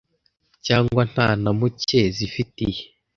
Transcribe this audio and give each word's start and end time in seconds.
cyangwa 0.65 1.01
nta 1.11 1.27
na 1.43 1.51
mucye 1.59 2.01
zifitiye 2.17 2.81